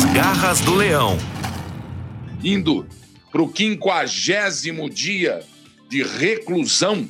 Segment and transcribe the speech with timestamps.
[0.00, 1.18] Nas garras do leão.
[2.42, 2.86] Indo
[3.30, 5.44] para o quinquagésimo dia
[5.90, 7.06] de reclusão,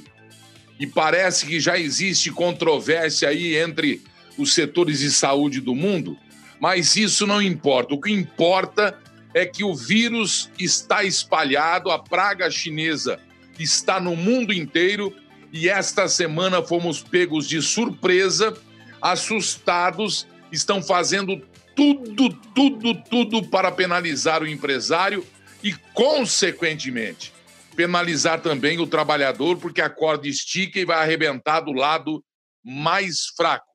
[0.79, 4.03] e parece que já existe controvérsia aí entre
[4.37, 6.17] os setores de saúde do mundo,
[6.59, 7.95] mas isso não importa.
[7.95, 8.99] O que importa
[9.33, 13.21] é que o vírus está espalhado, a praga chinesa
[13.57, 15.15] está no mundo inteiro
[15.53, 18.53] e esta semana fomos pegos de surpresa,
[19.01, 21.41] assustados, estão fazendo
[21.75, 25.27] tudo, tudo, tudo para penalizar o empresário
[25.63, 27.33] e, consequentemente,
[27.77, 32.25] penalizar também o trabalhador, porque a corda estica e vai arrebentar do lado
[32.65, 33.67] mais fraco.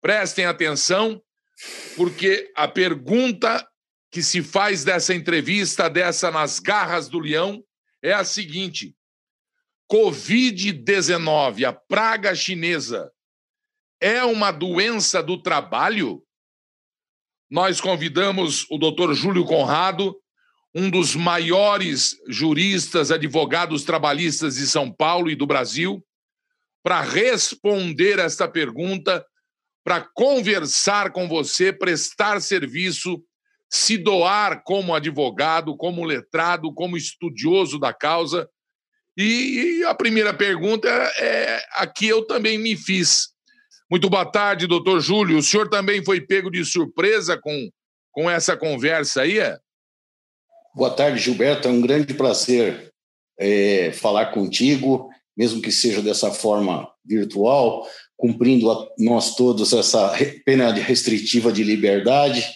[0.00, 1.20] Prestem atenção,
[1.96, 3.66] porque a pergunta
[4.10, 7.62] que se faz dessa entrevista, dessa nas garras do leão,
[8.02, 8.94] é a seguinte:
[9.90, 13.10] Covid-19, a praga chinesa,
[14.00, 16.22] é uma doença do trabalho?
[17.50, 20.14] Nós convidamos o doutor Júlio Conrado,
[20.74, 26.04] um dos maiores juristas, advogados trabalhistas de São Paulo e do Brasil,
[26.82, 29.24] para responder esta pergunta,
[29.82, 33.22] para conversar com você, prestar serviço,
[33.70, 38.48] se doar como advogado, como letrado, como estudioso da causa.
[39.16, 43.30] E a primeira pergunta é a que eu também me fiz.
[43.90, 45.38] Muito boa tarde, doutor Júlio.
[45.38, 47.70] O senhor também foi pego de surpresa com,
[48.12, 49.38] com essa conversa aí?
[49.38, 49.58] É?
[50.74, 51.68] Boa tarde, Gilberto.
[51.68, 52.92] É um grande prazer
[53.38, 60.12] é, falar contigo, mesmo que seja dessa forma virtual, cumprindo a nós todos essa
[60.44, 62.46] pena restritiva de liberdade,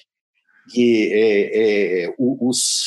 [0.70, 2.84] que é, é, os,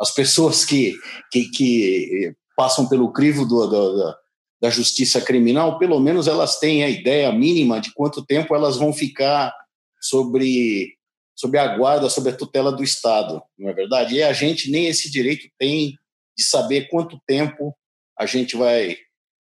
[0.00, 0.94] as pessoas que,
[1.32, 4.14] que, que passam pelo crivo do, do,
[4.60, 8.92] da justiça criminal, pelo menos elas têm a ideia mínima de quanto tempo elas vão
[8.92, 9.54] ficar
[10.00, 10.96] sobre
[11.34, 14.16] sob a guarda, sob a tutela do Estado, não é verdade?
[14.16, 15.94] E a gente nem esse direito tem
[16.36, 17.74] de saber quanto tempo
[18.18, 18.98] a gente vai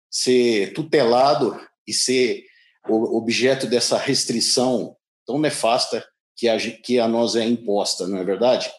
[0.08, 2.44] ser tutelado e ser
[2.88, 6.04] objeto dessa restrição tão nefasta
[6.36, 8.70] que a, que a nós é imposta, não é verdade?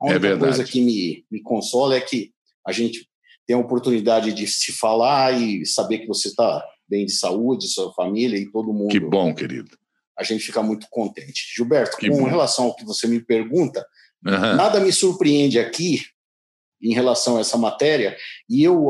[0.00, 0.56] A única é verdade.
[0.56, 2.32] coisa que me, me consola é que
[2.66, 3.09] a gente
[3.50, 7.92] tem a oportunidade de se falar e saber que você está bem de saúde, sua
[7.94, 8.90] família e todo mundo.
[8.90, 9.80] Que bom, querido
[10.20, 11.50] a gente fica muito contente.
[11.56, 12.24] Gilberto, que com bom.
[12.24, 13.84] relação ao que você me pergunta,
[14.24, 14.54] uhum.
[14.54, 16.02] nada me surpreende aqui
[16.82, 18.14] em relação a essa matéria.
[18.46, 18.88] E eu,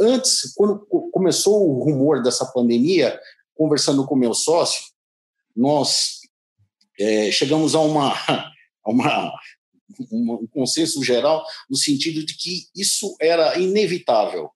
[0.00, 3.18] antes, quando começou o rumor dessa pandemia,
[3.54, 4.82] conversando com meu sócio,
[5.56, 6.18] nós
[6.98, 8.12] é, chegamos a uma,
[8.84, 9.32] a uma
[10.10, 14.50] um consenso geral no sentido de que isso era inevitável.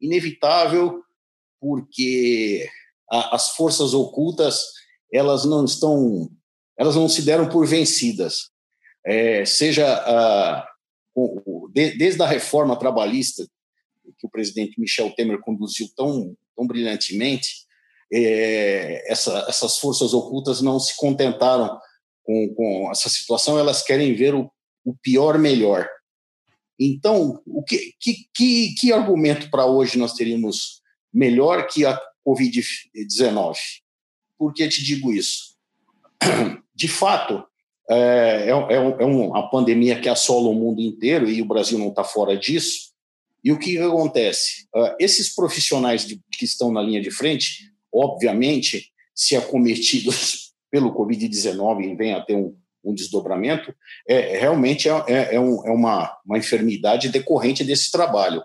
[0.00, 1.02] Inevitável
[1.60, 2.68] porque
[3.10, 4.60] a, as forças ocultas
[5.12, 6.30] elas não estão,
[6.76, 8.50] elas não se deram por vencidas.
[9.04, 10.68] É, seja a,
[11.72, 13.46] de, desde a reforma trabalhista
[14.18, 17.66] que o presidente Michel Temer conduziu tão, tão brilhantemente,
[18.12, 21.78] é, essa, essas forças ocultas não se contentaram
[22.22, 24.50] com, com essa situação, elas querem ver o,
[24.84, 25.88] o pior melhor.
[26.78, 30.80] Então, o que, que, que, que argumento para hoje nós teríamos
[31.12, 33.56] melhor que a Covid-19?
[34.38, 35.56] Por que te digo isso?
[36.74, 37.44] De fato,
[37.88, 41.88] é, é, é, é uma pandemia que assola o mundo inteiro e o Brasil não
[41.88, 42.92] está fora disso.
[43.44, 44.66] E o que acontece?
[44.74, 51.96] Uh, esses profissionais que estão na linha de frente, obviamente, se acometidos pelo Covid-19 e
[51.96, 53.74] vem a ter um, um desdobramento,
[54.08, 58.42] é, realmente é, é, é, um, é uma, uma enfermidade decorrente desse trabalho.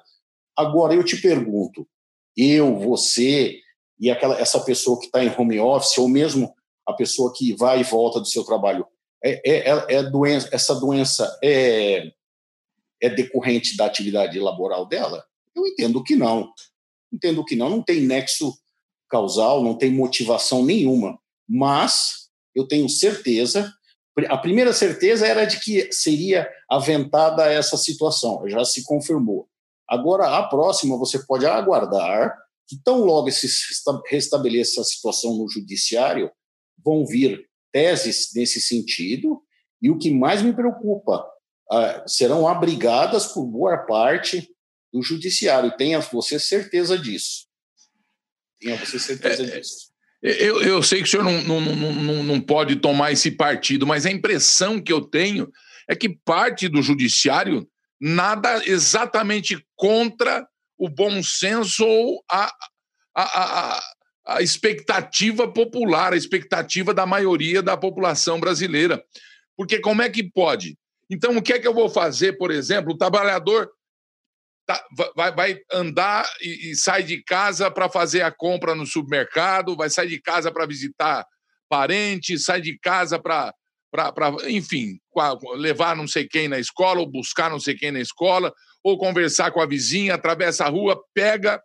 [0.55, 1.87] Agora, eu te pergunto,
[2.35, 3.59] eu, você,
[3.99, 6.53] e aquela essa pessoa que está em home office ou mesmo
[6.85, 8.85] a pessoa que vai e volta do seu trabalho
[9.23, 12.11] é, é, é, é doença essa doença é
[12.99, 15.23] é decorrente da atividade laboral dela?
[15.55, 16.51] Eu entendo que não.
[17.13, 18.53] Entendo que não não tem nexo
[19.09, 21.19] causal não tem motivação nenhuma.
[21.47, 23.71] Mas eu tenho certeza
[24.29, 29.47] a primeira certeza era de que seria aventada essa situação já se confirmou
[29.87, 32.35] agora a próxima você pode aguardar
[32.67, 33.47] que tão logo se
[34.09, 36.29] restabeleça a situação no judiciário,
[36.83, 39.41] vão vir teses nesse sentido,
[39.81, 41.25] e o que mais me preocupa,
[41.71, 44.53] uh, serão abrigadas por boa parte
[44.91, 45.75] do judiciário.
[45.77, 47.47] Tenha você certeza disso.
[48.59, 49.86] Tenha você certeza é, disso.
[50.27, 54.05] Eu, eu sei que o senhor não, não, não, não pode tomar esse partido, mas
[54.05, 55.49] a impressão que eu tenho
[55.87, 57.67] é que parte do judiciário
[57.99, 60.45] nada exatamente contra
[60.77, 62.51] o bom senso ou a,
[63.15, 63.83] a, a,
[64.27, 69.01] a expectativa popular, a expectativa da maioria da população brasileira.
[69.55, 70.77] Porque como é que pode?
[71.09, 72.93] Então, o que é que eu vou fazer, por exemplo?
[72.93, 73.69] O trabalhador
[74.67, 74.83] tá,
[75.15, 79.89] vai, vai, andar e, e sai de casa para fazer a compra no supermercado, vai
[79.89, 81.25] sair de casa para visitar
[81.69, 83.53] parentes, sai de casa para
[84.47, 84.99] enfim,
[85.55, 88.53] levar não sei quem na escola, ou buscar não sei quem na escola,
[88.83, 91.61] ou conversar com a vizinha, atravessa a rua, pega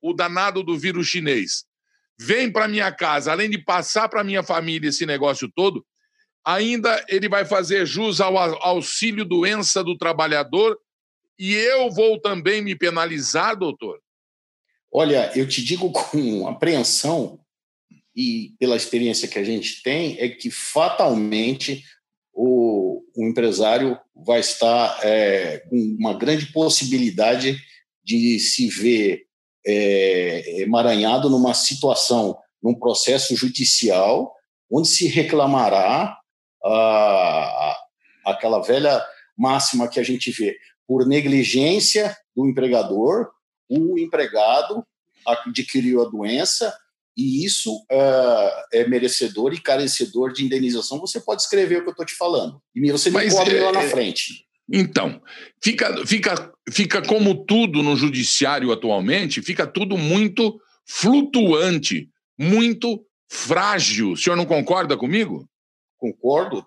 [0.00, 1.64] o danado do vírus chinês.
[2.18, 5.84] Vem para minha casa, além de passar para minha família esse negócio todo,
[6.44, 10.78] ainda ele vai fazer jus ao auxílio doença do trabalhador
[11.38, 14.00] e eu vou também me penalizar, doutor?
[14.92, 17.38] Olha, eu te digo com apreensão
[18.14, 21.84] e pela experiência que a gente tem, é que fatalmente
[22.32, 27.58] o, o empresário vai estar é, com uma grande possibilidade
[28.02, 29.26] de se ver
[29.66, 34.32] é, emaranhado numa situação, num processo judicial,
[34.70, 36.16] onde se reclamará
[36.64, 37.76] a,
[38.24, 39.04] aquela velha
[39.36, 40.56] máxima que a gente vê,
[40.86, 43.30] por negligência do empregador,
[43.68, 44.84] o empregado
[45.26, 46.72] adquiriu a doença
[47.16, 51.00] e isso uh, é merecedor e carecedor de indenização.
[51.00, 52.60] Você pode escrever o que eu estou te falando.
[52.74, 54.46] E você me Mas, cobre é, lá na é, frente.
[54.70, 55.22] Então,
[55.62, 64.12] fica, fica, fica como tudo no judiciário atualmente, fica tudo muito flutuante, muito frágil.
[64.12, 65.48] O senhor não concorda comigo?
[65.96, 66.64] Concordo,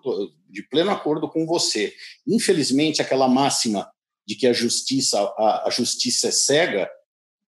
[0.48, 1.94] de pleno acordo com você.
[2.26, 3.88] Infelizmente, aquela máxima
[4.26, 6.90] de que a justiça, a, a justiça é cega,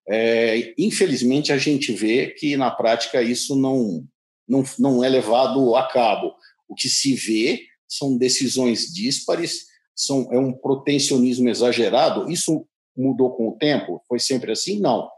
[0.07, 4.05] é, infelizmente, a gente vê que, na prática, isso não,
[4.47, 6.35] não, não é levado a cabo.
[6.67, 9.65] O que se vê são decisões díspares,
[9.95, 12.29] são, é um protecionismo exagerado.
[12.29, 14.01] Isso mudou com o tempo?
[14.07, 14.79] Foi sempre assim?
[14.79, 15.09] Não.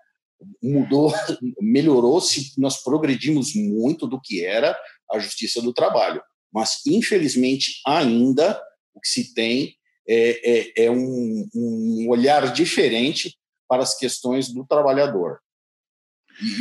[0.62, 1.12] Mudou,
[1.60, 4.78] melhorou-se, nós progredimos muito do que era
[5.12, 6.22] a justiça do trabalho.
[6.54, 8.62] Mas, infelizmente, ainda
[8.94, 9.76] o que se tem
[10.08, 13.38] é, é, é um, um olhar diferente
[13.68, 15.40] para as questões do trabalhador.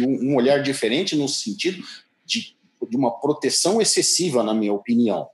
[0.01, 1.83] Um, um olhar diferente no sentido
[2.25, 2.57] de,
[2.89, 5.29] de uma proteção excessiva, na minha opinião.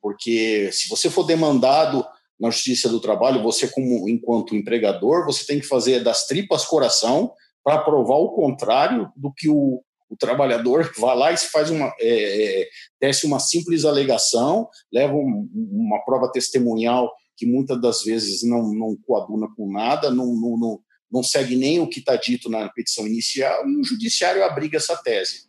[0.00, 2.06] Porque se você for demandado
[2.38, 7.32] na justiça do trabalho, você como enquanto empregador, você tem que fazer das tripas coração
[7.62, 12.68] para provar o contrário do que o, o trabalhador vai lá e faz uma é,
[13.00, 18.96] é, uma simples alegação, leva um, uma prova testemunhal que muitas das vezes não, não
[18.96, 20.80] coaduna com nada, não, não, não,
[21.10, 24.96] não segue nem o que está dito na petição inicial, e o judiciário abriga essa
[24.96, 25.46] tese.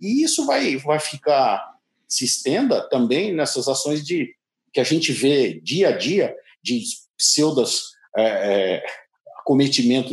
[0.00, 1.74] E isso vai, vai ficar,
[2.08, 4.34] se estenda também nessas ações de
[4.72, 6.82] que a gente vê dia a dia de
[7.16, 7.82] pseudas
[8.16, 8.82] é, é,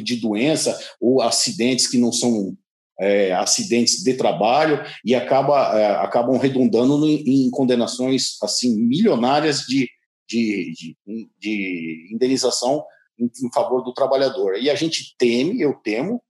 [0.01, 2.57] de doença ou acidentes que não são
[2.99, 9.87] é, acidentes de trabalho e acaba, é, acabam redundando em condenações assim milionárias de,
[10.27, 10.97] de, de,
[11.39, 12.83] de indenização
[13.17, 14.57] em, em favor do trabalhador.
[14.57, 16.21] E a gente teme, eu temo,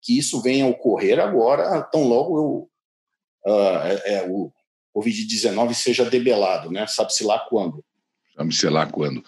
[0.00, 4.52] que isso venha a ocorrer agora, tão logo eu, uh, é, o
[4.96, 6.86] Covid-19 seja debelado, né?
[6.86, 7.84] Sabe-se lá quando.
[8.36, 9.24] Sabe-se lá quando.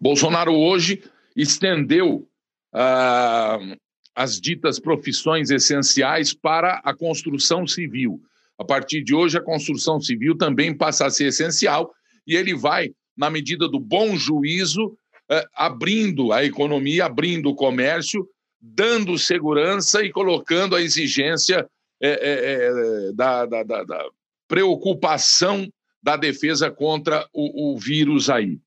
[0.00, 1.02] Bolsonaro hoje
[1.34, 2.28] estendeu
[2.74, 3.76] uh,
[4.14, 8.20] as ditas profissões essenciais para a construção civil.
[8.58, 11.92] A partir de hoje, a construção civil também passa a ser essencial
[12.26, 14.96] e ele vai, na medida do bom juízo,
[15.28, 18.26] é, abrindo a economia, abrindo o comércio,
[18.60, 21.68] dando segurança e colocando a exigência
[22.00, 24.04] é, é da, da, da, da,
[24.46, 25.70] preocupação
[26.02, 28.58] da defesa contra o, o vírus aí.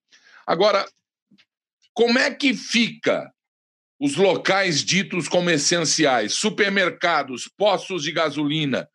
[0.46, 0.86] Agora,
[1.94, 3.32] como é que fica
[4.00, 8.90] os locais ditos como essenciais, supermercados, postos de gasolina,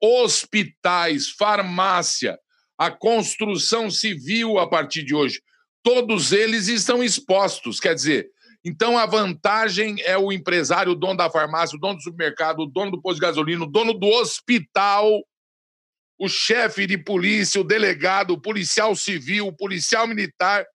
[0.00, 2.38] hospitais, farmácia,
[2.86, 5.40] a construção civil a partir de hoje
[5.82, 7.78] todos eles estão expostos.
[7.78, 8.28] Quer dizer,
[8.64, 12.66] então a vantagem é o empresário, o dono da farmácia, o dono do supermercado, o
[12.66, 15.22] dono do posto de gasolina, o dono do hospital,
[16.18, 20.66] o chefe de polícia, o delegado, o policial civil, o policial militar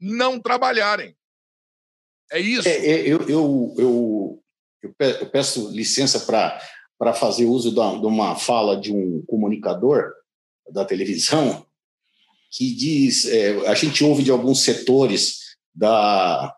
[0.00, 1.16] não trabalharem.
[2.30, 2.68] É isso?
[2.68, 4.42] É, é eu, eu, eu,
[4.82, 10.12] eu, peço licença para fazer uso de uma fala de um comunicador
[10.70, 11.66] da televisão
[12.50, 15.38] que diz, é, a gente ouve de alguns setores
[15.74, 16.54] da,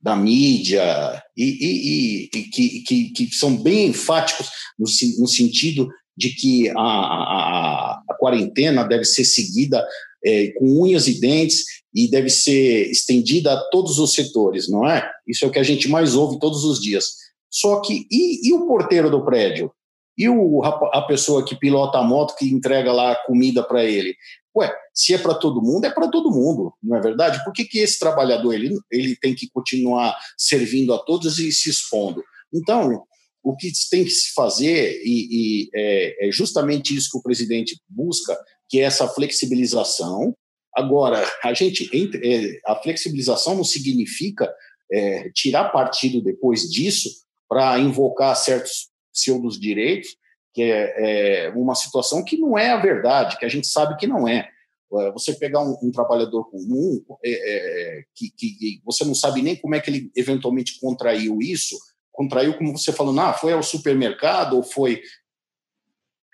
[0.00, 4.86] da mídia e, e, e que, que, que, são bem enfáticos no,
[5.18, 9.84] no sentido de que a, a, a quarentena deve ser seguida
[10.24, 15.10] é, com unhas e dentes e deve ser estendida a todos os setores, não é?
[15.26, 17.16] Isso é o que a gente mais ouve todos os dias.
[17.50, 19.72] Só que, e, e o porteiro do prédio?
[20.20, 24.14] E o, a pessoa que pilota a moto, que entrega lá a comida para ele?
[24.54, 27.42] Ué, se é para todo mundo, é para todo mundo, não é verdade?
[27.42, 31.70] Por que, que esse trabalhador ele, ele tem que continuar servindo a todos e se
[31.70, 32.22] expondo?
[32.52, 33.02] Então,
[33.42, 37.80] o que tem que se fazer, e, e é, é, justamente isso que o presidente
[37.88, 40.36] busca, que é essa flexibilização.
[40.76, 41.88] Agora, a gente
[42.22, 44.52] é, a flexibilização não significa
[44.92, 47.08] é, tirar partido depois disso
[47.48, 50.16] para invocar certos pseudos direitos,
[50.52, 54.06] que é, é, uma situação que não é a verdade, que a gente sabe que
[54.06, 54.48] não é.
[54.94, 59.74] é você pegar um, um trabalhador comum, é, que, que, você não sabe nem como
[59.74, 61.76] é que ele eventualmente contraiu isso,
[62.12, 65.00] contraiu, como você falou, ah, foi ao supermercado ou foi.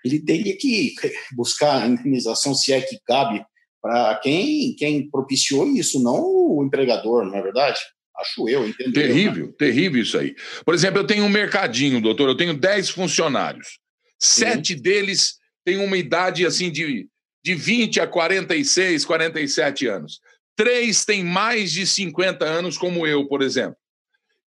[0.03, 0.95] Ele teria que
[1.35, 3.45] buscar a indenização, se é que cabe,
[3.81, 7.79] para quem, quem propiciou isso, não o empregador, não é verdade?
[8.19, 8.93] Acho eu, entendeu?
[8.93, 10.35] Terrível, terrível isso aí.
[10.65, 13.79] Por exemplo, eu tenho um mercadinho, doutor, eu tenho 10 funcionários.
[14.19, 17.07] Sete deles têm uma idade assim de,
[17.43, 20.19] de 20 a 46, 47 anos.
[20.55, 23.77] Três têm mais de 50 anos, como eu, por exemplo.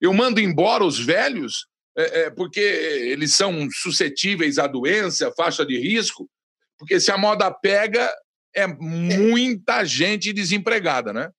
[0.02, 5.78] Eu mando embora os velhos é, é, porque eles são suscetíveis à doença, faixa de
[5.78, 6.30] risco,
[6.78, 8.10] porque se a moda pega,
[8.56, 11.30] é muita gente desempregada, né?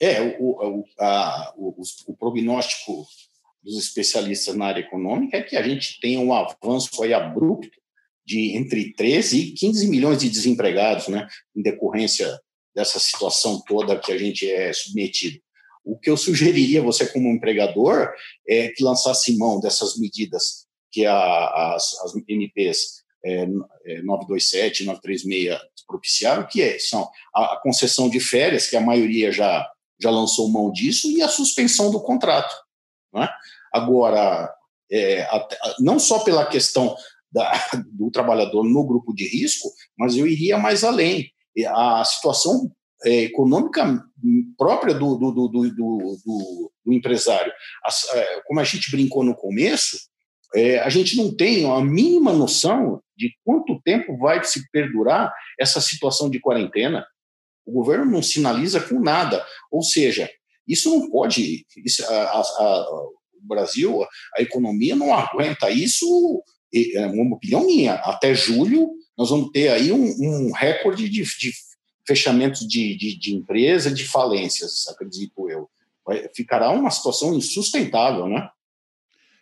[0.00, 3.04] É, o, o, a, o, o, prognóstico
[3.62, 7.68] dos especialistas na área econômica é que a gente tem um avanço aí abrupto
[8.24, 11.26] de entre 13 e 15 milhões de desempregados, né,
[11.56, 12.38] em decorrência
[12.74, 15.40] dessa situação toda que a gente é submetido.
[15.84, 18.12] O que eu sugeriria você, como empregador,
[18.46, 23.46] é que lançasse mão dessas medidas que a, as, as MPs é,
[24.02, 29.32] 927 e 936 propiciaram, que é, são a, a, concessão de férias, que a maioria
[29.32, 29.68] já,
[30.00, 32.54] já lançou mão disso, e a suspensão do contrato.
[33.12, 33.28] Né?
[33.72, 34.52] Agora,
[34.90, 35.48] é, a,
[35.80, 36.96] não só pela questão
[37.32, 37.52] da,
[37.92, 41.30] do trabalhador no grupo de risco, mas eu iria mais além.
[41.66, 42.70] A situação
[43.04, 44.02] é, econômica
[44.56, 47.52] própria do, do, do, do, do, do empresário.
[47.84, 49.96] As, é, como a gente brincou no começo,
[50.54, 55.80] é, a gente não tem a mínima noção de quanto tempo vai se perdurar essa
[55.80, 57.06] situação de quarentena.
[57.68, 59.44] O governo não sinaliza com nada.
[59.70, 60.28] Ou seja,
[60.66, 61.66] isso não pode.
[61.84, 64.02] Isso, a, a, o Brasil,
[64.36, 66.42] a economia não aguenta isso.
[66.72, 67.94] É uma opinião minha.
[67.94, 71.52] Até julho, nós vamos ter aí um, um recorde de, de
[72.06, 75.68] fechamentos de, de, de empresa, de falências, acredito eu.
[76.06, 78.48] Vai, ficará uma situação insustentável, né?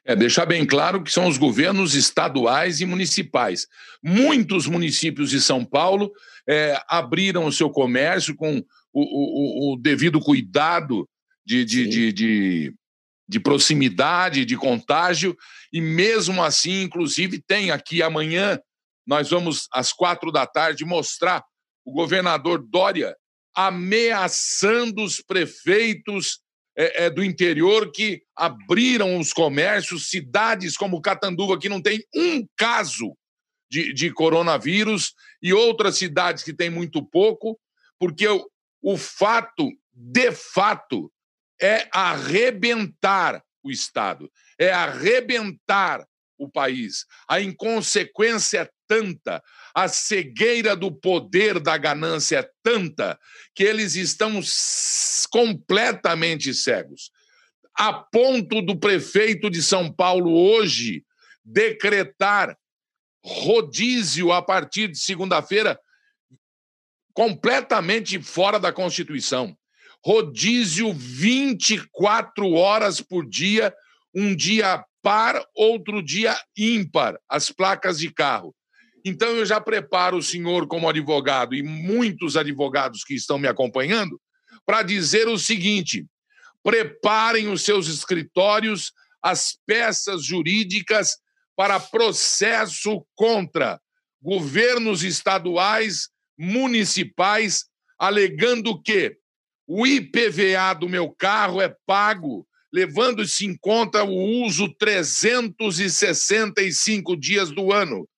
[0.06, 3.66] É, deixar bem claro que são os governos estaduais e municipais.
[4.00, 6.12] Muitos municípios de São Paulo
[6.48, 11.08] é, abriram o seu comércio com o, o, o devido cuidado
[11.44, 12.74] de, de, de, de,
[13.28, 15.36] de proximidade, de contágio,
[15.72, 18.60] e mesmo assim, inclusive, tem aqui amanhã,
[19.04, 21.42] nós vamos, às quatro da tarde, mostrar
[21.84, 23.16] o governador Dória
[23.56, 26.40] ameaçando os prefeitos
[26.76, 32.46] é, é, do interior que abriram os comércios, cidades como Catanduva, que não tem um
[32.56, 33.16] caso
[33.70, 37.58] de, de coronavírus, e outras cidades que tem muito pouco,
[37.98, 38.46] porque o,
[38.82, 41.10] o fato, de fato,
[41.60, 46.06] é arrebentar o Estado, é arrebentar
[46.38, 47.06] o país.
[47.28, 49.42] A inconsequência é tanta,
[49.74, 53.18] a cegueira do poder da ganância é tanta
[53.54, 54.40] que eles estão
[55.30, 57.10] completamente cegos.
[57.74, 61.04] A ponto do prefeito de São Paulo hoje
[61.44, 62.56] decretar
[63.22, 65.78] rodízio a partir de segunda-feira
[67.12, 69.56] completamente fora da Constituição.
[70.04, 73.74] Rodízio 24 horas por dia,
[74.14, 78.52] um dia par, outro dia ímpar, as placas de carro.
[79.04, 84.20] Então, eu já preparo o senhor, como advogado, e muitos advogados que estão me acompanhando,
[84.66, 86.04] para dizer o seguinte:
[86.60, 91.18] preparem os seus escritórios, as peças jurídicas
[91.54, 93.80] para processo contra
[94.20, 99.16] governos estaduais, municipais, alegando que
[99.68, 107.72] o IPVA do meu carro é pago, levando-se em conta o uso 365 dias do
[107.72, 108.08] ano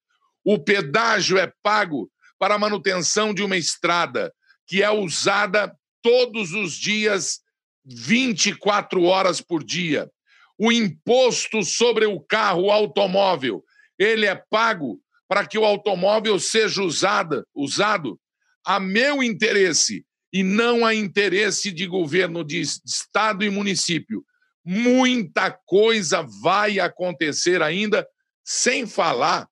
[0.50, 4.33] o pedágio é pago para a manutenção de uma estrada
[4.67, 7.40] que é usada todos os dias,
[7.85, 10.11] 24 horas por dia.
[10.59, 13.62] O imposto sobre o carro, o automóvel,
[13.99, 18.19] ele é pago para que o automóvel seja usado, usado
[18.64, 20.02] a meu interesse
[20.33, 24.25] e não a interesse de governo de estado e município.
[24.71, 28.07] Muita coisa vai acontecer ainda,
[28.45, 29.49] sem falar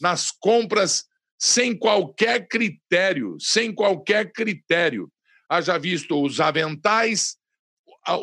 [0.00, 1.04] nas compras
[1.38, 5.08] sem qualquer critério, sem qualquer critério.
[5.48, 7.36] Haja visto os aventais,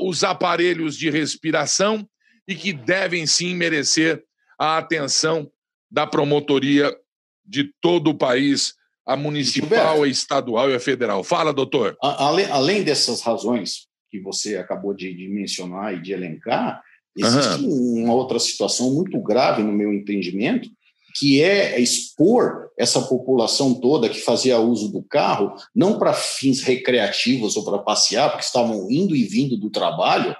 [0.02, 2.06] os aparelhos de respiração
[2.46, 4.22] e que devem sim merecer
[4.60, 5.50] a atenção
[5.90, 6.94] da promotoria
[7.46, 8.74] de todo o país,
[9.06, 11.24] a municipal, a estadual e a federal.
[11.24, 11.96] Fala, doutor.
[12.02, 16.84] Além, além dessas razões que você acabou de, de mencionar e de elencar,
[17.17, 18.03] existe uhum.
[18.03, 20.70] uma outra situação muito grave, no meu entendimento,
[21.17, 27.58] que é expor essa população toda que fazia uso do carro, não para fins recreativos
[27.58, 30.36] ou para passear, porque estavam indo e vindo do trabalho,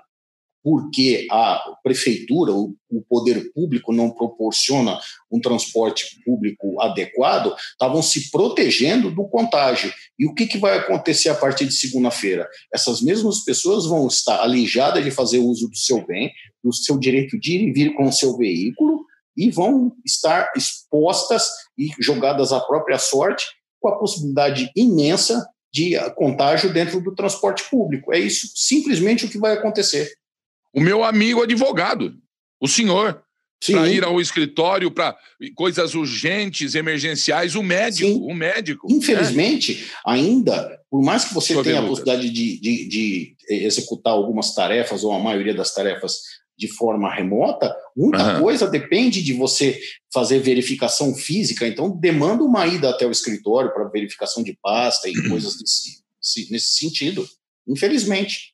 [0.64, 2.74] porque a prefeitura, o,
[3.10, 4.98] poder público não proporciona
[5.30, 9.92] um transporte público adequado, estavam se protegendo do contágio.
[10.18, 12.48] E o que, que vai acontecer a partir de segunda-feira?
[12.74, 16.32] Essas mesmas pessoas vão estar alijadas de fazer uso do seu bem,
[16.64, 19.04] do seu direito de ir e vir com o seu veículo,
[19.36, 23.46] e vão estar expostas e jogadas à própria sorte,
[23.82, 28.14] com a possibilidade imensa de contágio dentro do transporte público.
[28.14, 30.14] É isso simplesmente o que vai acontecer
[30.74, 32.16] o meu amigo advogado,
[32.60, 33.24] o senhor,
[33.72, 35.16] para ir ao escritório para
[35.56, 38.22] coisas urgentes, emergenciais, o médico, Sim.
[38.22, 38.88] o médico.
[38.92, 40.12] Infelizmente, é.
[40.12, 45.14] ainda, por mais que você tenha a possibilidade de, de, de, executar algumas tarefas, ou
[45.14, 46.16] a maioria das tarefas
[46.58, 48.42] de forma remota, muita uhum.
[48.42, 49.80] coisa depende de você
[50.14, 55.14] fazer verificação física, então demanda uma ida até o escritório para verificação de pasta e
[55.30, 57.28] coisas desse, nesse sentido,
[57.68, 58.54] infelizmente.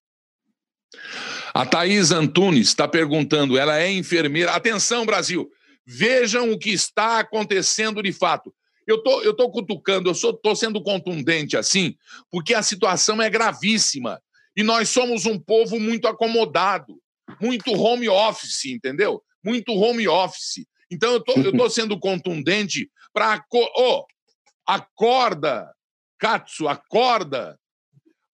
[1.54, 4.52] A Thaís Antunes está perguntando, ela é enfermeira.
[4.52, 5.50] Atenção, Brasil,
[5.86, 8.54] vejam o que está acontecendo de fato.
[8.86, 11.96] Eu tô, eu tô cutucando, eu sou, tô sendo contundente assim,
[12.32, 14.22] porque a situação é gravíssima.
[14.56, 17.00] E nós somos um povo muito acomodado,
[17.40, 19.22] muito home office, entendeu?
[19.44, 20.66] Muito home office.
[20.92, 23.44] Então eu tô, eu tô sendo contundente para.
[23.54, 24.06] Oh,
[24.66, 25.72] acorda,
[26.18, 27.60] Katsu, acorda.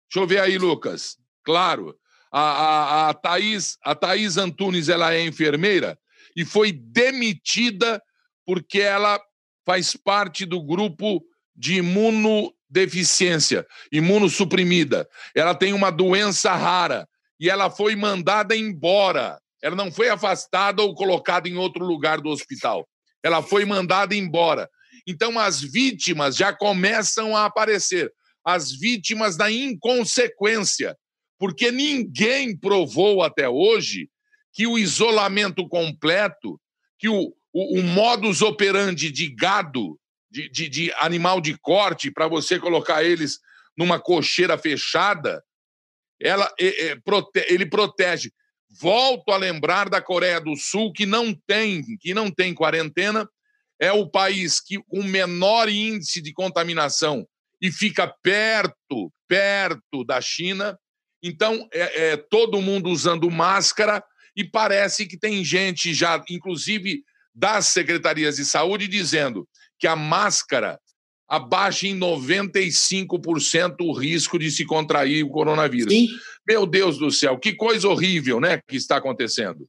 [0.09, 1.17] Deixa eu ver aí, Lucas.
[1.43, 1.97] Claro.
[2.37, 5.97] A, a, a, Thaís, a Thaís Antunes ela é enfermeira
[6.35, 8.03] e foi demitida
[8.45, 9.17] porque ela
[9.65, 11.23] faz parte do grupo
[11.55, 15.07] de imunodeficiência, imunossuprimida.
[15.33, 17.07] Ela tem uma doença rara
[17.39, 19.39] e ela foi mandada embora.
[19.63, 22.85] Ela não foi afastada ou colocada em outro lugar do hospital.
[23.23, 24.69] Ela foi mandada embora.
[25.07, 28.11] Então as vítimas já começam a aparecer,
[28.43, 30.97] as vítimas da inconsequência
[31.37, 34.09] porque ninguém provou até hoje
[34.53, 36.59] que o isolamento completo,
[36.97, 39.99] que o, o, o modus operandi de gado,
[40.31, 43.39] de, de, de animal de corte, para você colocar eles
[43.77, 45.43] numa cocheira fechada,
[46.21, 48.31] ela, é, é, prote, ele protege.
[48.79, 53.29] Volto a lembrar da Coreia do Sul, que não tem, que não tem quarentena,
[53.79, 57.27] é o país que com menor índice de contaminação
[57.61, 60.77] e fica perto, perto da China,
[61.23, 64.03] então, é, é, todo mundo usando máscara
[64.35, 69.47] e parece que tem gente já, inclusive das secretarias de saúde, dizendo
[69.79, 70.79] que a máscara
[71.27, 75.91] abaixa em 95% o risco de se contrair o coronavírus.
[75.91, 76.07] Sim.
[76.47, 79.67] Meu Deus do céu, que coisa horrível, né, que está acontecendo.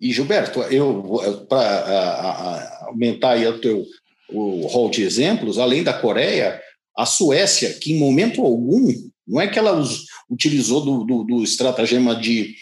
[0.00, 3.86] E Gilberto, eu para aumentar aí o teu
[4.28, 6.60] o rol de exemplos, além da Coreia,
[6.96, 8.92] a Suécia, que em momento algum
[9.26, 9.82] não é que ela
[10.30, 12.56] utilizou do, do, do estratagema de,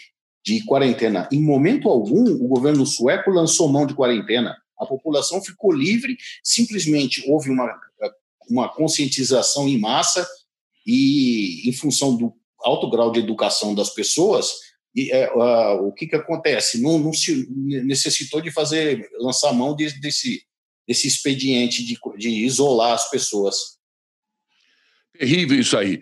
[0.45, 1.27] de quarentena.
[1.31, 4.55] Em momento algum, o governo sueco lançou mão de quarentena.
[4.79, 7.73] A população ficou livre, simplesmente houve uma,
[8.49, 10.27] uma conscientização em massa
[10.85, 14.51] e, em função do alto grau de educação das pessoas,
[14.95, 16.81] e, é, o que, que acontece?
[16.81, 20.43] Não, não, se necessitou de fazer, lançar mão de, desse,
[20.87, 23.55] desse expediente de, de isolar as pessoas.
[25.17, 26.01] Terrível isso aí.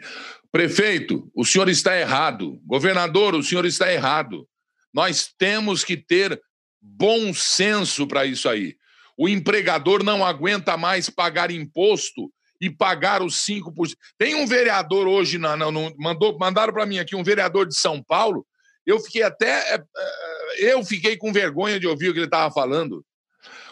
[0.51, 2.61] Prefeito, o senhor está errado.
[2.65, 4.47] Governador, o senhor está errado.
[4.93, 6.39] Nós temos que ter
[6.81, 8.75] bom senso para isso aí.
[9.17, 13.95] O empregador não aguenta mais pagar imposto e pagar os 5%.
[14.17, 15.37] Tem um vereador hoje,
[15.97, 18.45] mandou, mandaram para mim aqui, um vereador de São Paulo.
[18.85, 19.75] Eu fiquei até.
[19.75, 23.05] É, é, eu fiquei com vergonha de ouvir o que ele estava falando.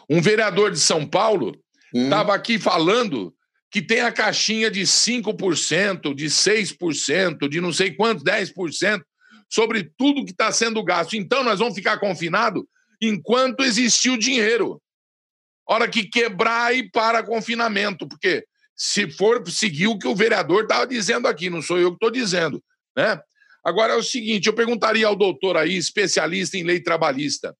[0.09, 1.55] Um vereador de São Paulo
[1.93, 2.35] estava hum.
[2.35, 3.33] aqui falando
[3.71, 9.01] que tem a caixinha de 5%, de 6%, de não sei quantos, 10%,
[9.47, 11.15] sobre tudo que está sendo gasto.
[11.15, 12.63] Então, nós vamos ficar confinados
[13.01, 14.81] enquanto existir o dinheiro.
[15.67, 18.43] Hora que quebrar e para confinamento, porque
[18.75, 22.09] se for seguir o que o vereador estava dizendo aqui, não sou eu que estou
[22.09, 22.63] dizendo,
[22.95, 23.21] né?
[23.63, 27.55] Agora é o seguinte, eu perguntaria ao doutor aí, especialista em lei trabalhista,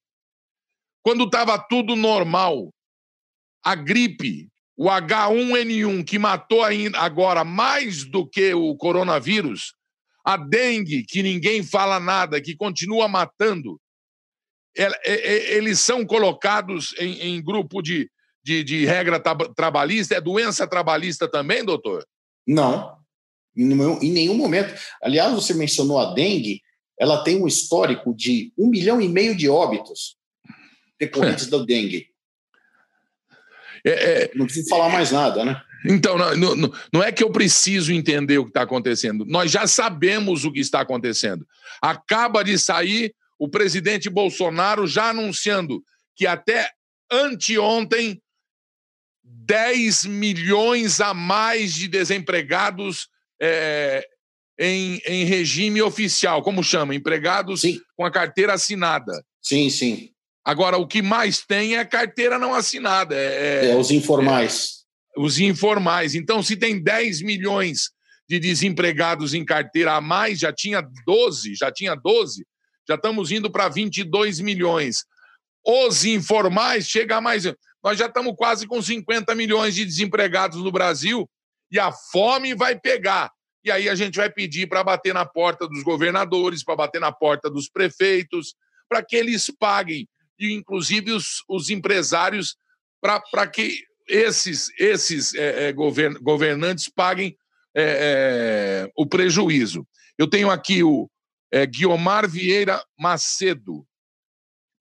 [1.04, 2.74] quando estava tudo normal,
[3.64, 4.49] a gripe,
[4.80, 9.74] o H1N1, que matou ainda agora mais do que o coronavírus,
[10.24, 13.78] a dengue, que ninguém fala nada, que continua matando,
[15.04, 18.10] eles são colocados em, em grupo de,
[18.42, 19.22] de, de, regra
[19.54, 20.16] trabalhista?
[20.16, 22.08] É doença trabalhista também, doutor?
[22.48, 22.96] Não,
[23.58, 24.74] em nenhum momento.
[25.04, 26.62] Aliás, você mencionou a dengue,
[26.98, 30.16] ela tem um histórico de um milhão e meio de óbitos
[30.98, 32.08] decorrentes da dengue.
[33.86, 33.92] É,
[34.24, 35.62] é, não preciso falar mais nada, né?
[35.86, 39.26] Então, não, não, não é que eu preciso entender o que está acontecendo.
[39.26, 41.48] Nós já sabemos o que está acontecendo.
[41.82, 45.82] Acaba de sair o presidente Bolsonaro já anunciando
[46.16, 46.70] que até
[47.10, 48.22] anteontem
[49.24, 53.08] 10 milhões a mais de desempregados
[53.42, 54.06] é,
[54.60, 56.94] em, em regime oficial, como chama?
[56.94, 57.80] Empregados sim.
[57.96, 59.24] com a carteira assinada.
[59.42, 60.12] Sim, sim.
[60.44, 63.16] Agora, o que mais tem é carteira não assinada.
[63.16, 64.86] É, é, é os informais.
[65.16, 66.16] É, os informais.
[66.16, 67.92] Então, se tem 10 milhões
[68.28, 72.46] de desempregados em carteira a mais, já tinha 12, já tinha 12,
[72.88, 75.04] já estamos indo para 22 milhões.
[75.66, 77.44] Os informais chega a mais.
[77.84, 81.30] Nós já estamos quase com 50 milhões de desempregados no Brasil
[81.72, 83.32] e a fome vai pegar.
[83.64, 87.12] E aí a gente vai pedir para bater na porta dos governadores, para bater na
[87.12, 88.56] porta dos prefeitos,
[88.88, 90.08] para que eles paguem,
[90.40, 92.56] e inclusive os, os empresários,
[93.02, 97.38] para que esses, esses é, é, govern, governantes paguem
[97.76, 99.88] é, é, o prejuízo.
[100.18, 101.10] Eu tenho aqui o
[101.52, 103.86] é, Guiomar Vieira Macedo.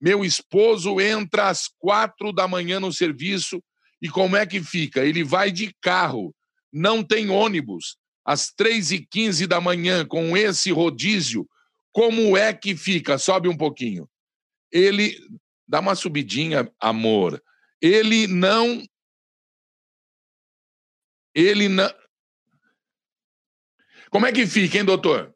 [0.01, 3.61] Meu esposo entra às quatro da manhã no serviço
[4.01, 5.05] e como é que fica?
[5.05, 6.33] Ele vai de carro
[6.71, 11.47] não tem ônibus às 3h15 da manhã com esse rodízio,
[11.91, 13.17] como é que fica?
[13.17, 14.07] Sobe um pouquinho.
[14.71, 15.17] Ele.
[15.69, 17.39] Dá uma subidinha, amor.
[17.79, 18.83] Ele não.
[21.35, 21.93] Ele não.
[24.09, 25.31] Como é que fica, hein, doutor?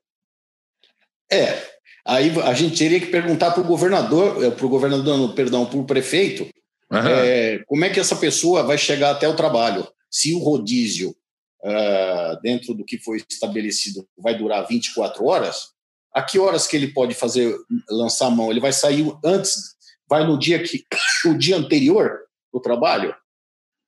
[1.31, 1.63] É,
[2.03, 5.85] aí a gente teria que perguntar para o governador, para o governador, perdão, para o
[5.85, 6.49] prefeito,
[6.91, 7.07] uhum.
[7.07, 9.87] é, como é que essa pessoa vai chegar até o trabalho?
[10.09, 11.15] Se o rodízio
[11.63, 15.73] uh, dentro do que foi estabelecido, vai durar 24 horas,
[16.11, 17.55] a que horas que ele pode fazer,
[17.89, 18.49] lançar a mão?
[18.49, 19.72] Ele vai sair antes,
[20.09, 20.85] vai no dia que
[21.25, 22.19] o dia anterior
[22.51, 23.15] do trabalho?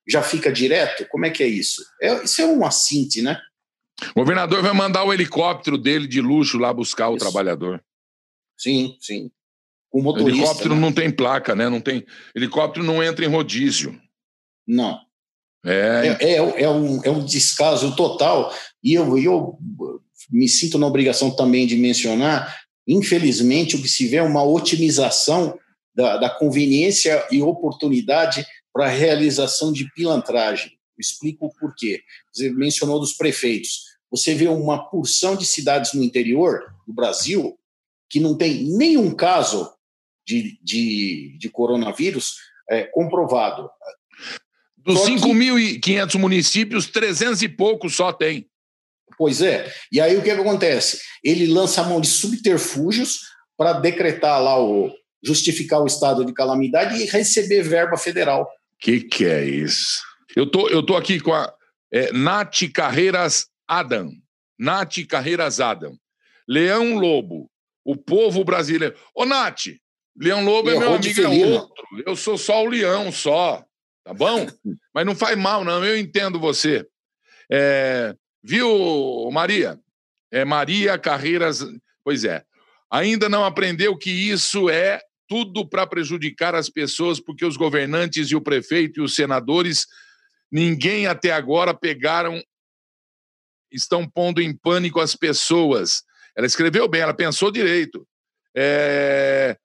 [0.08, 1.06] Já fica direto?
[1.08, 1.82] Como é que é isso?
[2.00, 3.40] É, isso é um assinte, né?
[4.14, 7.82] O governador vai mandar o helicóptero dele de luxo lá buscar o trabalhador.
[8.56, 9.30] Sim, sim.
[9.92, 10.32] O motorista.
[10.32, 10.80] O helicóptero né?
[10.80, 11.68] não tem placa, né?
[11.68, 12.04] Não tem.
[12.34, 13.98] Helicóptero não entra em rodízio.
[14.66, 15.00] Não.
[15.64, 18.54] É, é, é, é, um, é um descaso total.
[18.82, 19.58] E eu, eu
[20.30, 25.58] me sinto na obrigação também de mencionar, infelizmente, o que se vê é uma otimização
[25.96, 30.70] da, da conveniência e oportunidade para a realização de pilantragem.
[30.70, 32.02] Eu explico o porquê.
[32.32, 33.96] Você mencionou dos prefeitos.
[34.10, 37.58] Você vê uma porção de cidades no interior do Brasil
[38.08, 39.72] que não tem nenhum caso
[40.24, 42.36] de, de, de coronavírus
[42.68, 43.68] é, comprovado.
[44.76, 48.48] Dos 5.500 municípios, 300 e poucos só tem.
[49.18, 49.72] Pois é.
[49.90, 51.00] E aí o que, que acontece?
[51.24, 53.20] Ele lança a mão de subterfúgios
[53.56, 58.48] para decretar lá o justificar o estado de calamidade e receber verba federal.
[58.78, 60.02] Que que é isso?
[60.34, 61.52] Eu tô eu tô aqui com a
[61.92, 64.10] é, Nath Carreiras Adam.
[64.58, 65.96] Nath Carreiras Adam.
[66.48, 67.50] Leão Lobo,
[67.84, 68.94] o povo brasileiro.
[69.14, 69.66] Ô, Nath,
[70.16, 71.84] Leão Lobo é, é meu amigo, é outro.
[72.06, 73.66] Eu sou só o leão, só
[74.06, 74.46] tá bom?
[74.94, 76.86] Mas não faz mal, não, eu entendo você.
[77.50, 79.78] É, viu, Maria?
[80.30, 81.64] É Maria Carreiras.
[82.04, 82.44] Pois é.
[82.88, 88.36] Ainda não aprendeu que isso é tudo para prejudicar as pessoas, porque os governantes e
[88.36, 89.86] o prefeito e os senadores,
[90.50, 92.42] ninguém até agora pegaram,
[93.70, 96.02] estão pondo em pânico as pessoas.
[96.36, 98.06] Ela escreveu bem, ela pensou direito.
[98.56, 99.56] É,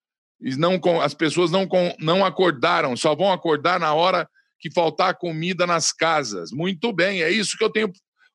[0.57, 1.67] não, as pessoas não,
[1.99, 6.51] não acordaram, só vão acordar na hora que faltar comida nas casas.
[6.51, 7.91] Muito bem, é isso que eu tenho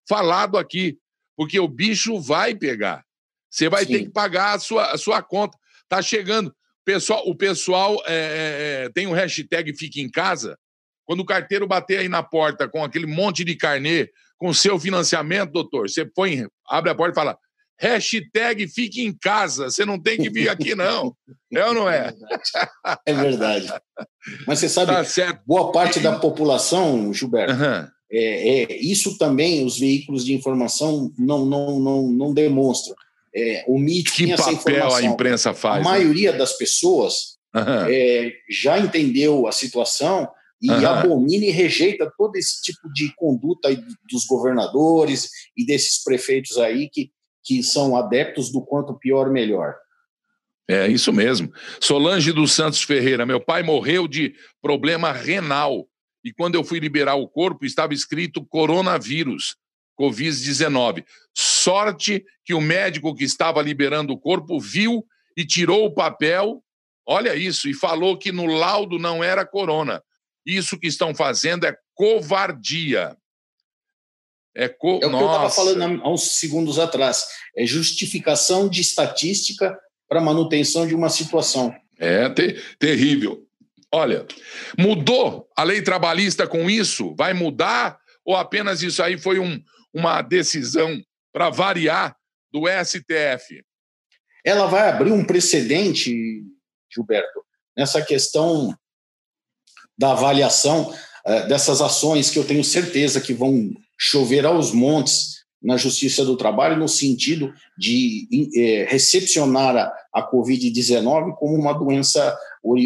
[0.09, 0.99] falado aqui,
[1.37, 3.05] porque o bicho vai pegar.
[3.51, 3.93] Você vai Sim.
[3.93, 5.57] ter que pagar a sua, a sua conta.
[5.89, 6.55] Tá chegando.
[6.87, 10.57] Pessoal, o pessoal é, é, é tem um hashtag Fica em Casa.
[11.05, 15.51] Quando o carteiro bater aí na porta com aquele monte de carnê, com seu financiamento,
[15.51, 17.39] doutor, você põe, abre a porta e fala:
[17.79, 21.15] Hashtag fique em casa, você não tem que vir aqui, não.
[21.53, 22.15] É ou não é?
[23.05, 23.73] É verdade.
[24.47, 27.89] Mas você sabe, tá boa parte da população, Gilberto, uhum.
[28.11, 32.95] é, é, isso também os veículos de informação não, não, não, não demonstram.
[33.37, 33.65] É,
[34.15, 35.75] que papel a imprensa faz?
[35.75, 35.99] A né?
[35.99, 37.87] maioria das pessoas uhum.
[37.87, 40.27] é, já entendeu a situação
[40.61, 40.87] e uhum.
[40.87, 43.69] abomina e rejeita todo esse tipo de conduta
[44.11, 47.11] dos governadores e desses prefeitos aí que,
[47.45, 49.75] que são adeptos do quanto pior, melhor.
[50.69, 51.53] É isso mesmo.
[51.79, 55.87] Solange dos Santos Ferreira, meu pai morreu de problema renal
[56.25, 59.57] e quando eu fui liberar o corpo estava escrito coronavírus,
[59.99, 61.05] Covid-19.
[61.35, 65.05] Sorte que o médico que estava liberando o corpo viu
[65.37, 66.63] e tirou o papel,
[67.07, 70.03] olha isso, e falou que no laudo não era corona.
[70.45, 73.17] Isso que estão fazendo é covardia.
[74.55, 75.01] É, co...
[75.03, 77.27] é o que eu estava falando há uns segundos atrás.
[77.57, 79.79] É justificação de estatística
[80.09, 81.75] para manutenção de uma situação.
[81.99, 83.47] É ter terrível.
[83.93, 84.27] Olha,
[84.79, 87.15] mudou a lei trabalhista com isso?
[87.15, 87.99] Vai mudar?
[88.25, 89.63] Ou apenas isso aí foi um,
[89.97, 92.15] uma decisão para variar
[92.53, 93.65] do STF?
[94.45, 96.45] Ela vai abrir um precedente,
[96.93, 97.43] Gilberto,
[97.75, 98.77] nessa questão
[99.99, 105.79] da avaliação uh, dessas ações que eu tenho certeza que vão chover aos montes na
[105.79, 112.39] Justiça do Trabalho, no sentido de eh, recepcionar a, a Covid-19 como uma doença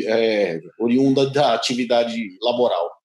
[0.07, 3.00] eh, oriunda da atividade laboral.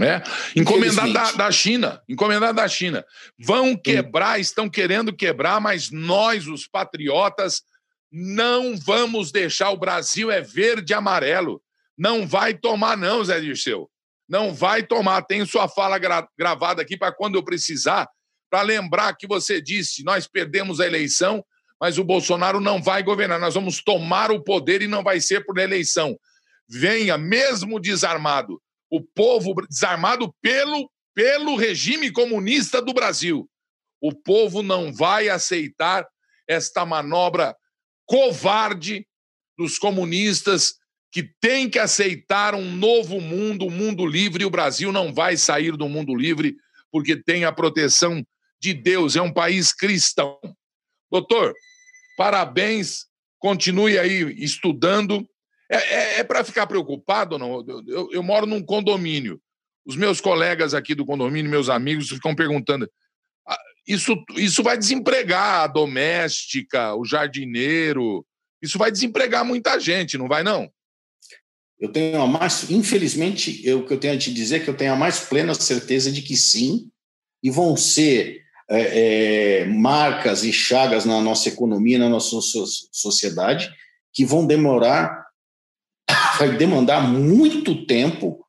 [0.00, 0.22] É,
[0.56, 3.04] encomendar da, da, China, encomendar da China.
[3.38, 7.62] Vão quebrar, estão querendo quebrar, mas nós, os patriotas,
[8.10, 9.70] não vamos deixar.
[9.70, 11.62] O Brasil é verde e amarelo.
[11.96, 13.88] Não vai tomar, não, Zé Dirceu.
[14.28, 15.22] Não vai tomar.
[15.22, 18.08] Tem sua fala gra gravada aqui para quando eu precisar,
[18.50, 21.44] para lembrar que você disse: nós perdemos a eleição,
[21.80, 23.38] mas o Bolsonaro não vai governar.
[23.38, 26.18] Nós vamos tomar o poder e não vai ser por eleição.
[26.68, 28.60] Venha, mesmo desarmado
[28.94, 33.50] o povo desarmado pelo, pelo regime comunista do Brasil.
[34.00, 36.06] O povo não vai aceitar
[36.48, 37.56] esta manobra
[38.06, 39.04] covarde
[39.58, 40.74] dos comunistas
[41.10, 45.76] que tem que aceitar um novo mundo, um mundo livre, o Brasil não vai sair
[45.76, 46.56] do mundo livre
[46.92, 48.24] porque tem a proteção
[48.60, 50.38] de Deus, é um país cristão.
[51.10, 51.52] Doutor,
[52.16, 53.06] parabéns,
[53.40, 55.28] continue aí estudando
[55.70, 57.64] é, é, é para ficar preocupado ou não?
[57.66, 59.40] Eu, eu, eu, moro num condomínio.
[59.86, 62.88] Os meus colegas aqui do condomínio, meus amigos, ficam perguntando:
[63.46, 68.24] ah, isso, isso vai desempregar a doméstica, o jardineiro,
[68.62, 70.70] isso vai desempregar muita gente, não vai, não?
[71.78, 74.76] Eu tenho a mais, infelizmente, o que eu tenho a te dizer é que eu
[74.76, 76.88] tenho a mais plena certeza de que sim,
[77.42, 82.36] e vão ser é, é, marcas e chagas na nossa economia, na nossa
[82.90, 83.70] sociedade,
[84.14, 85.23] que vão demorar
[86.38, 88.44] vai demandar muito tempo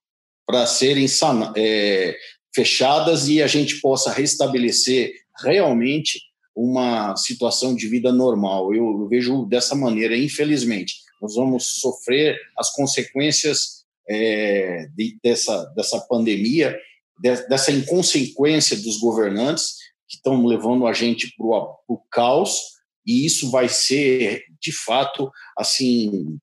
[0.46, 1.08] para serem
[1.56, 2.16] é,
[2.54, 6.20] fechadas e a gente possa restabelecer realmente
[6.56, 8.74] uma situação de vida normal.
[8.74, 10.96] Eu vejo dessa maneira, infelizmente.
[11.22, 16.78] Nós vamos sofrer as consequências é, de, dessa, dessa pandemia,
[17.20, 19.76] de, dessa inconsequência dos governantes
[20.08, 26.38] que estão levando a gente para o caos, e isso vai ser, de fato, assim,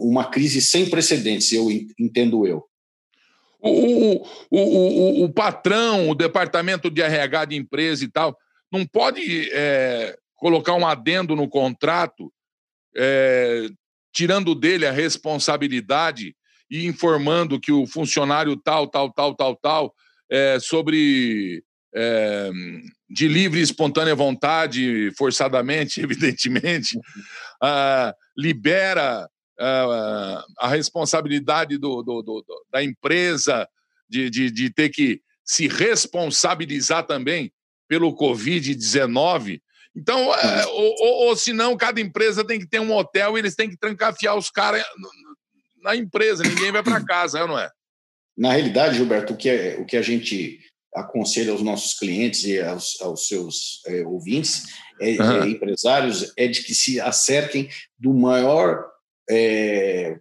[0.00, 1.68] uma crise sem precedentes, eu
[1.98, 2.64] entendo eu.
[3.60, 8.36] O, o, o, o, patrão, o departamento de RH de empresa e tal,
[8.70, 12.30] não pode é, colocar um adendo no contrato,
[12.94, 13.66] é,
[14.12, 16.36] tirando dele a responsabilidade
[16.70, 19.94] e informando que o funcionário tal, tal, tal, tal, tal,
[20.30, 21.62] é, sobre
[21.94, 22.50] é,
[23.08, 26.98] de livre e espontânea vontade, forçadamente, evidentemente,
[27.62, 29.28] uh, libera
[29.60, 33.68] uh, a responsabilidade do, do, do, da empresa
[34.08, 37.52] de, de, de ter que se responsabilizar também
[37.88, 39.60] pelo Covid-19.
[39.96, 43.54] Então, ou, ou, ou se não, cada empresa tem que ter um hotel e eles
[43.54, 44.84] têm que trancafiar os caras
[45.82, 47.70] na empresa, ninguém vai para casa, não é?
[48.36, 50.58] Na realidade, Gilberto, o que, é, o que a gente
[50.94, 54.64] aconselho aos nossos clientes e aos, aos seus é, ouvintes,
[55.00, 55.46] é, uhum.
[55.48, 58.84] empresários, é de que se acerquem do maior,
[59.28, 60.18] é,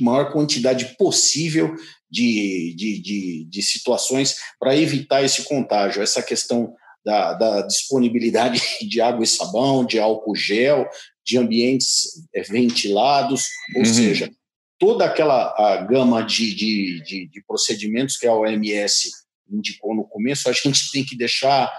[0.00, 1.74] maior quantidade possível
[2.10, 6.74] de, de, de, de situações para evitar esse contágio, essa questão
[7.04, 10.88] da, da, disponibilidade de água e sabão, de álcool gel,
[11.24, 13.84] de ambientes é, ventilados, ou uhum.
[13.84, 14.30] seja,
[14.78, 19.10] toda aquela a gama de, de, de, de procedimentos que a OMS
[19.50, 21.70] indicou no começo, a gente tem que deixar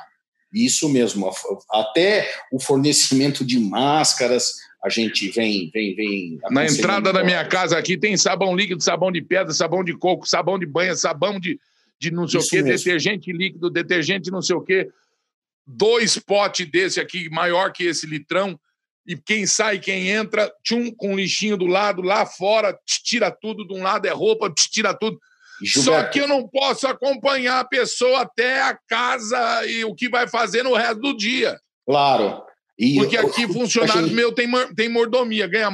[0.52, 1.30] isso mesmo,
[1.72, 6.40] até o fornecimento de máscaras, a gente vem, vem, vem.
[6.50, 10.28] Na entrada da minha casa aqui tem sabão líquido, sabão de pedra, sabão de coco,
[10.28, 11.60] sabão de banha, sabão de,
[12.00, 12.78] de não sei Isso o quê, mesmo.
[12.78, 14.90] detergente líquido, detergente não sei o quê.
[15.66, 18.58] Dois potes desse aqui, maior que esse litrão,
[19.06, 23.66] e quem sai, quem entra, tchum, com um lixinho do lado, lá fora, tira tudo,
[23.66, 25.20] de um lado é roupa, tira tudo.
[25.62, 26.06] Gilberto.
[26.06, 30.28] Só que eu não posso acompanhar a pessoa até a casa e o que vai
[30.28, 31.60] fazer no resto do dia.
[31.86, 32.43] Claro.
[32.78, 34.15] E Porque aqui eu, funcionário achei...
[34.15, 35.72] meu tem, tem mordomia, ganha,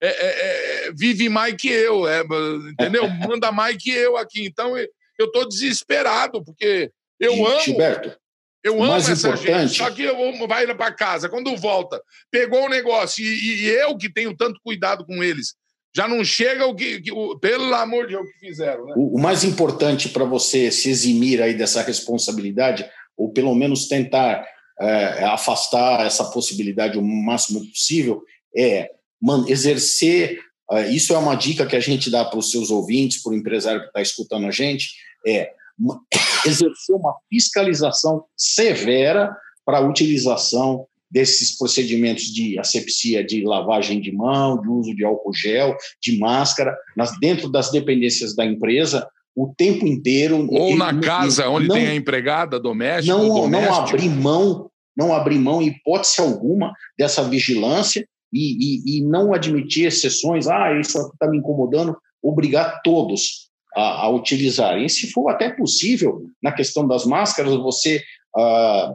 [0.00, 2.22] é, é, é, vive mais que eu, é,
[2.70, 3.08] entendeu?
[3.28, 4.46] Manda mais que eu aqui.
[4.46, 4.86] Então eu
[5.26, 7.60] estou desesperado, porque eu amo.
[7.60, 8.16] Gilberto,
[8.62, 9.46] eu amo essa importante...
[9.46, 9.76] gente.
[9.78, 12.00] Só que eu vai para casa, quando volta,
[12.30, 15.54] pegou o negócio, e, e, eu que tenho tanto cuidado com eles,
[15.94, 18.84] já não chega o que, que o, pelo amor de Deus, que fizeram.
[18.86, 18.94] Né?
[18.96, 24.46] O, o mais importante para você se eximir aí dessa responsabilidade, ou pelo menos tentar
[24.80, 28.22] é, afastar essa possibilidade o máximo possível,
[28.56, 30.38] é man, exercer.
[30.70, 33.36] É, isso é uma dica que a gente dá para os seus ouvintes, para o
[33.36, 34.90] empresário que está escutando a gente,
[35.26, 35.52] é
[36.46, 44.60] exercer uma fiscalização severa para a utilização desses procedimentos de asepsia, de lavagem de mão,
[44.60, 49.86] de uso de álcool gel, de máscara, nas, dentro das dependências da empresa, o tempo
[49.86, 50.46] inteiro.
[50.50, 53.16] Ou na casa onde não, tem a empregada doméstica.
[53.16, 59.04] Não, não abrir mão, não abrir mão, em hipótese alguma, dessa vigilância e, e, e
[59.04, 60.46] não admitir exceções.
[60.46, 61.96] Ah, isso está me incomodando.
[62.22, 64.78] Obrigar todos a, a utilizar.
[64.78, 68.02] E se for até possível, na questão das máscaras, você
[68.36, 68.92] ah,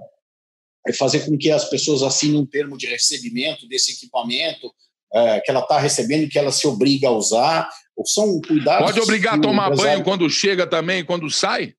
[0.92, 4.74] fazer com que as pessoas assinem um termo de recebimento desse equipamento,
[5.14, 7.70] é, que ela está recebendo e que ela se obriga a usar.
[8.06, 8.88] São cuidados.
[8.88, 11.76] Pode obrigar a tomar banho quando chega também, quando sai?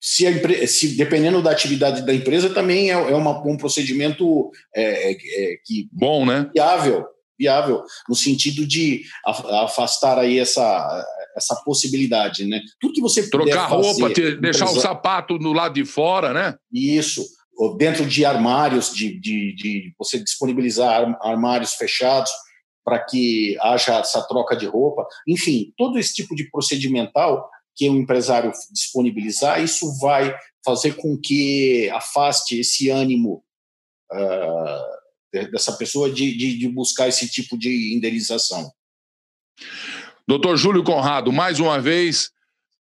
[0.00, 5.12] Se, se, dependendo da atividade da empresa, também é, é uma, um procedimento é, é,
[5.12, 6.50] é que bom, né?
[6.54, 7.06] Viável,
[7.38, 11.04] viável no sentido de afastar aí essa
[11.36, 12.60] essa possibilidade, né?
[12.80, 16.54] Tudo que você trocar roupa, ter, deixar o sapato no lado de fora, né?
[16.72, 17.24] Isso,
[17.76, 22.30] dentro de armários, de, de, de você disponibilizar armários fechados
[22.84, 27.96] para que haja essa troca de roupa, enfim, todo esse tipo de procedimental que o
[27.96, 33.44] empresário disponibilizar, isso vai fazer com que afaste esse ânimo
[34.12, 38.70] uh, dessa pessoa de, de, de buscar esse tipo de indenização.
[40.26, 42.30] Doutor Júlio Conrado, mais uma vez,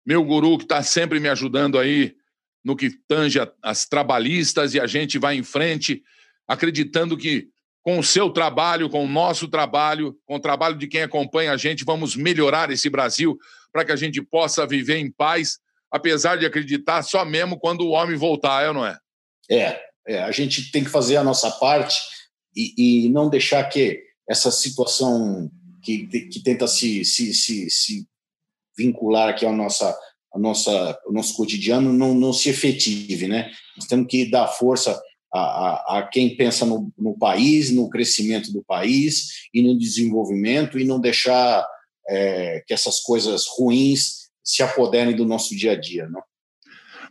[0.04, 2.14] meu guru que está sempre me ajudando aí
[2.64, 6.02] no que tange as trabalhistas e a gente vai em frente,
[6.48, 7.48] acreditando que
[7.82, 11.56] com o seu trabalho, com o nosso trabalho, com o trabalho de quem acompanha a
[11.58, 13.38] gente, vamos melhorar esse Brasil
[13.70, 15.58] para que a gente possa viver em paz,
[15.90, 18.98] apesar de acreditar só mesmo quando o homem voltar, é ou não é?
[19.50, 21.98] É, é a gente tem que fazer a nossa parte
[22.56, 25.50] e, e não deixar que essa situação
[25.82, 28.08] que, que tenta se, se, se, se
[28.76, 29.94] vincular aqui à nossa,
[30.34, 33.50] à nossa, ao nosso cotidiano não, não se efetive, né?
[33.76, 35.00] Nós temos que dar força
[35.32, 40.78] a, a, a, quem pensa no, no país, no crescimento do país e no desenvolvimento
[40.78, 41.66] e não deixar
[42.08, 46.22] é, que essas coisas ruins se apoderem do nosso dia a dia, não?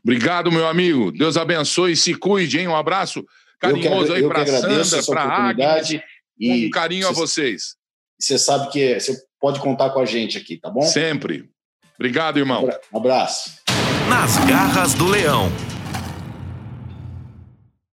[0.03, 1.11] Obrigado, meu amigo.
[1.11, 2.67] Deus abençoe e se cuide, hein?
[2.67, 3.23] Um abraço
[3.59, 6.01] carinhoso aí para Sandra, para a Agnes.
[6.41, 7.77] Um carinho a vocês
[8.23, 10.81] você sabe que você pode contar com a gente aqui, tá bom?
[10.81, 11.49] Sempre.
[11.97, 12.69] Obrigado, irmão.
[12.91, 13.51] Um abraço.
[14.09, 15.51] Nas garras do leão.